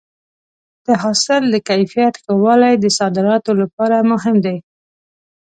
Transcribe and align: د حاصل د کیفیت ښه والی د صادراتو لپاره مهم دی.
د 0.85 0.87
حاصل 1.01 1.43
د 1.49 1.55
کیفیت 1.69 2.13
ښه 2.23 2.33
والی 2.43 2.73
د 2.79 2.85
صادراتو 2.99 3.51
لپاره 3.61 4.07
مهم 4.11 4.35
دی. 4.45 4.57